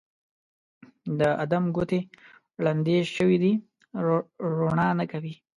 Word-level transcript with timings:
د 1.19 1.21
ادم 1.43 1.63
ګوتې 1.75 1.99
ړندې 2.63 2.97
شوي 3.15 3.37
دي 3.43 3.53
روڼا 4.59 4.89
نه 4.99 5.05
کوي 5.11 5.33